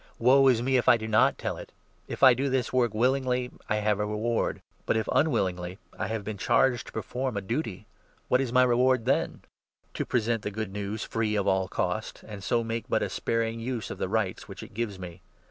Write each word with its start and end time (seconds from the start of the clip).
Woe 0.17 0.47
is 0.47 0.63
me 0.63 0.77
if 0.77 0.89
I 0.89 0.97
do 0.97 1.07
not 1.07 1.37
tell 1.37 1.57
it! 1.57 1.71
If 2.07 2.23
I 2.23 2.33
do 2.33 2.49
this 2.49 2.73
work 2.73 2.89
17 2.89 2.99
willingly, 3.01 3.51
I 3.69 3.75
have 3.75 3.99
a 3.99 4.05
reward; 4.07 4.63
but, 4.87 4.97
if 4.97 5.07
unwillingly, 5.11 5.77
I 5.95 6.07
have 6.07 6.23
been 6.23 6.39
charged 6.39 6.87
to 6.87 6.91
perform 6.91 7.37
a 7.37 7.39
duty. 7.41 7.85
What 8.27 8.41
is 8.41 8.51
my 8.51 8.63
reward, 8.63 9.05
then? 9.05 9.43
To 9.93 10.01
18 10.01 10.05
present 10.07 10.41
the 10.41 10.49
Good 10.49 10.73
News 10.73 11.03
free 11.03 11.35
of 11.35 11.45
all 11.47 11.67
cost, 11.67 12.23
and 12.27 12.43
so 12.43 12.63
make 12.63 12.85
but 12.89 13.03
a 13.03 13.09
sparing 13.11 13.59
use 13.59 13.91
of 13.91 13.99
the 13.99 14.09
rights 14.09 14.47
which 14.47 14.63
it 14.63 14.73
gives 14.73 14.97
me. 14.97 15.21